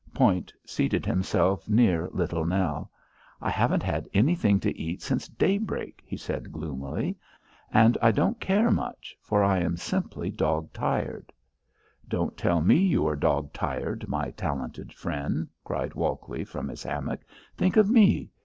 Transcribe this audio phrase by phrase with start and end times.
[0.15, 2.89] Point seated himself near Little Nell.
[3.39, 7.15] "I haven't had anything to eat since daybreak," he said gloomily,
[7.71, 11.31] "and I don't care much, for I am simply dog tired."
[12.07, 17.19] "Don' tell me you are dog tired, my talented friend," cried Walkley from his hammock.
[17.55, 18.31] "Think of me.